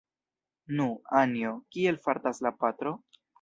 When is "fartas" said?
2.07-2.41